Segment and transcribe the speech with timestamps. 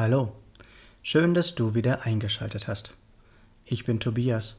[0.00, 0.32] Hallo,
[1.02, 2.94] schön, dass du wieder eingeschaltet hast.
[3.66, 4.56] Ich bin Tobias,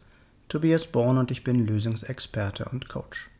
[0.49, 3.31] Tobias Born und ich bin Lösungsexperte und Coach.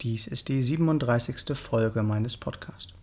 [0.00, 1.58] Dies ist die 37.
[1.58, 2.94] Folge meines Podcasts.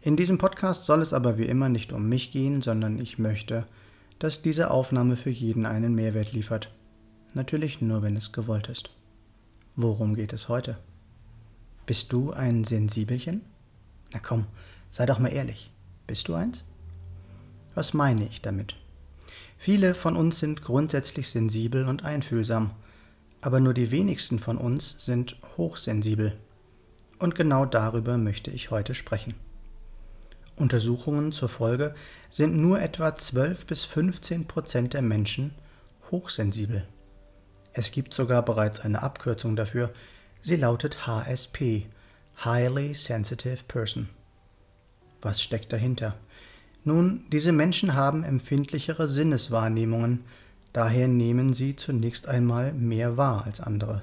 [0.00, 3.66] In diesem Podcast soll es aber wie immer nicht um mich gehen, sondern ich möchte,
[4.18, 6.70] dass diese Aufnahme für jeden einen Mehrwert liefert.
[7.34, 8.88] Natürlich nur, wenn es gewollt ist.
[9.76, 10.78] Worum geht es heute?
[11.84, 13.42] Bist du ein Sensibelchen?
[14.14, 14.46] Na komm,
[14.90, 15.70] sei doch mal ehrlich.
[16.06, 16.64] Bist du eins?
[17.74, 18.76] Was meine ich damit?
[19.58, 22.72] Viele von uns sind grundsätzlich sensibel und einfühlsam,
[23.40, 26.36] aber nur die wenigsten von uns sind hochsensibel.
[27.18, 29.34] Und genau darüber möchte ich heute sprechen.
[30.56, 31.94] Untersuchungen zur Folge
[32.30, 35.52] sind nur etwa 12 bis 15 Prozent der Menschen
[36.10, 36.86] hochsensibel.
[37.72, 39.92] Es gibt sogar bereits eine Abkürzung dafür.
[40.42, 41.86] Sie lautet HSP,
[42.44, 44.08] Highly Sensitive Person.
[45.22, 46.14] Was steckt dahinter?
[46.84, 50.24] Nun, diese Menschen haben empfindlichere Sinneswahrnehmungen,
[50.74, 54.02] daher nehmen sie zunächst einmal mehr wahr als andere.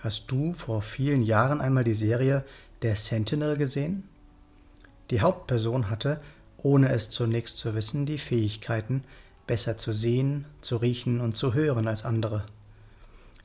[0.00, 2.44] Hast du vor vielen Jahren einmal die Serie
[2.82, 4.04] Der Sentinel gesehen?
[5.10, 6.20] Die Hauptperson hatte,
[6.58, 9.02] ohne es zunächst zu wissen, die Fähigkeiten,
[9.46, 12.44] besser zu sehen, zu riechen und zu hören als andere.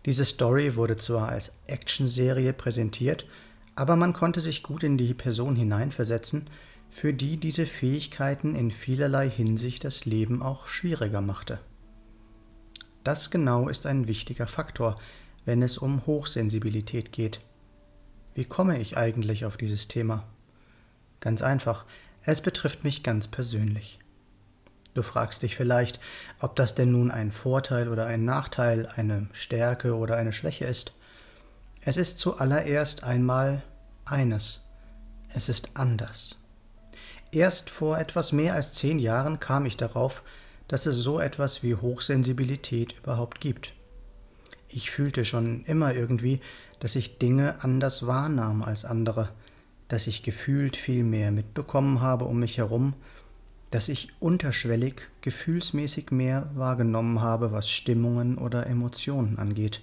[0.05, 3.25] Diese Story wurde zwar als Actionserie präsentiert,
[3.75, 6.47] aber man konnte sich gut in die Person hineinversetzen
[6.95, 11.59] für die diese Fähigkeiten in vielerlei Hinsicht das Leben auch schwieriger machte.
[13.03, 14.95] Das genau ist ein wichtiger Faktor,
[15.43, 17.41] wenn es um Hochsensibilität geht.
[18.33, 20.23] Wie komme ich eigentlich auf dieses Thema?
[21.19, 21.83] Ganz einfach,
[22.23, 23.99] es betrifft mich ganz persönlich.
[24.93, 25.99] Du fragst dich vielleicht,
[26.39, 30.93] ob das denn nun ein Vorteil oder ein Nachteil, eine Stärke oder eine Schwäche ist.
[31.81, 33.63] Es ist zuallererst einmal
[34.05, 34.61] eines.
[35.27, 36.37] Es ist anders.
[37.31, 40.23] Erst vor etwas mehr als zehn Jahren kam ich darauf,
[40.67, 43.73] dass es so etwas wie Hochsensibilität überhaupt gibt.
[44.67, 46.41] Ich fühlte schon immer irgendwie,
[46.79, 49.29] dass ich Dinge anders wahrnahm als andere,
[49.87, 52.93] dass ich gefühlt viel mehr mitbekommen habe um mich herum,
[53.69, 59.81] dass ich unterschwellig gefühlsmäßig mehr wahrgenommen habe, was Stimmungen oder Emotionen angeht.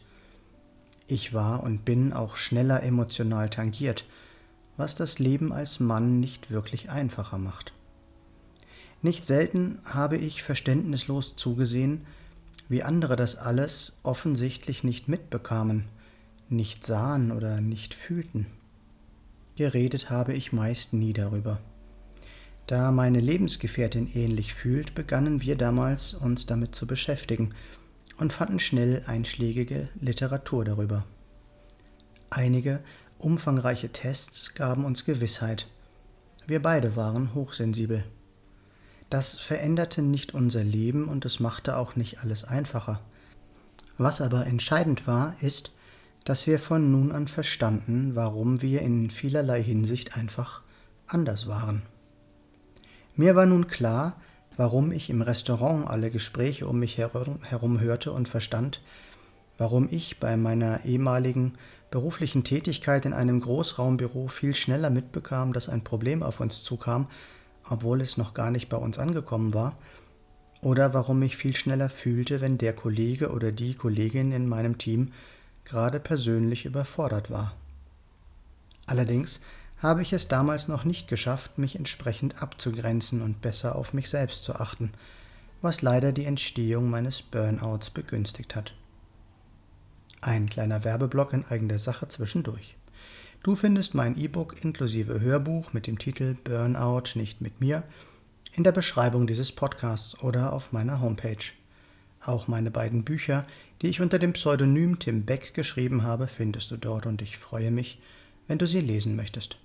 [1.06, 4.06] Ich war und bin auch schneller emotional tangiert,
[4.76, 7.72] was das Leben als Mann nicht wirklich einfacher macht.
[9.02, 12.06] Nicht selten habe ich verständnislos zugesehen,
[12.68, 15.84] wie andere das alles offensichtlich nicht mitbekamen,
[16.48, 18.46] nicht sahen oder nicht fühlten.
[19.56, 21.58] Geredet habe ich meist nie darüber.
[22.66, 27.54] Da meine Lebensgefährtin ähnlich fühlt, begannen wir damals uns damit zu beschäftigen
[28.18, 31.04] und fanden schnell einschlägige Literatur darüber.
[32.30, 32.80] Einige
[33.22, 35.68] Umfangreiche Tests gaben uns Gewissheit.
[36.48, 38.02] Wir beide waren hochsensibel.
[39.10, 42.98] Das veränderte nicht unser Leben und es machte auch nicht alles einfacher.
[43.96, 45.70] Was aber entscheidend war, ist,
[46.24, 50.62] dass wir von nun an verstanden, warum wir in vielerlei Hinsicht einfach
[51.06, 51.82] anders waren.
[53.14, 54.20] Mir war nun klar,
[54.56, 58.82] warum ich im Restaurant alle Gespräche um mich herum hörte und verstand,
[59.58, 61.54] warum ich bei meiner ehemaligen
[61.92, 67.06] beruflichen Tätigkeit in einem Großraumbüro viel schneller mitbekam, dass ein Problem auf uns zukam,
[67.68, 69.76] obwohl es noch gar nicht bei uns angekommen war,
[70.62, 75.12] oder warum ich viel schneller fühlte, wenn der Kollege oder die Kollegin in meinem Team
[75.64, 77.54] gerade persönlich überfordert war.
[78.86, 79.40] Allerdings
[79.78, 84.44] habe ich es damals noch nicht geschafft, mich entsprechend abzugrenzen und besser auf mich selbst
[84.44, 84.92] zu achten,
[85.60, 88.74] was leider die Entstehung meines Burnouts begünstigt hat.
[90.22, 92.76] Ein kleiner Werbeblock in eigener Sache zwischendurch.
[93.42, 97.82] Du findest mein E-Book inklusive Hörbuch mit dem Titel Burnout nicht mit mir
[98.52, 101.44] in der Beschreibung dieses Podcasts oder auf meiner Homepage.
[102.24, 103.44] Auch meine beiden Bücher,
[103.82, 107.72] die ich unter dem Pseudonym Tim Beck geschrieben habe, findest du dort und ich freue
[107.72, 108.00] mich,
[108.46, 109.56] wenn du sie lesen möchtest.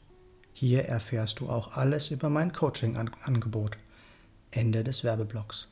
[0.54, 3.78] Hier erfährst du auch alles über mein Coaching-Angebot.
[4.50, 5.68] Ende des Werbeblocks.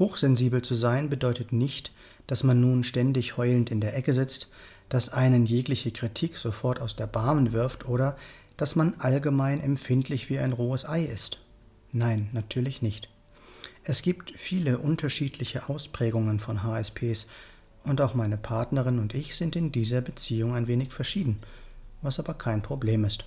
[0.00, 1.92] Hochsensibel zu sein bedeutet nicht,
[2.26, 4.50] dass man nun ständig heulend in der Ecke sitzt,
[4.88, 8.16] dass einen jegliche Kritik sofort aus der Bahn wirft oder
[8.56, 11.40] dass man allgemein empfindlich wie ein rohes Ei ist.
[11.92, 13.08] Nein, natürlich nicht.
[13.82, 17.26] Es gibt viele unterschiedliche Ausprägungen von HSPs
[17.84, 21.40] und auch meine Partnerin und ich sind in dieser Beziehung ein wenig verschieden,
[22.00, 23.24] was aber kein Problem ist.